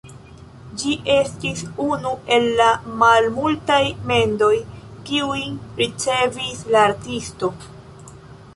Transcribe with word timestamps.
Ĝi 0.83 0.93
estis 1.15 1.59
unu 1.83 2.13
el 2.37 2.47
la 2.61 2.69
malmultaj 3.03 3.79
mendoj, 4.13 4.51
kiujn 5.11 5.63
ricevis 5.83 6.65
la 6.77 6.83
artisto. 6.89 7.53